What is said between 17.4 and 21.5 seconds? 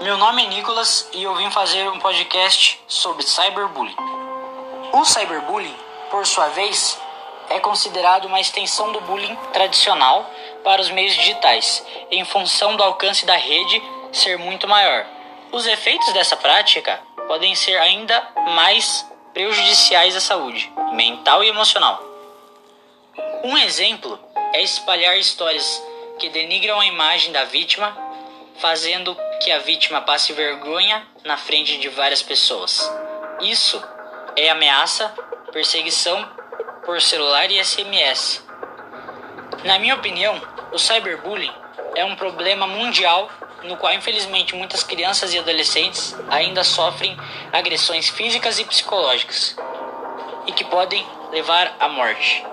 ser ainda mais prejudiciais à saúde mental e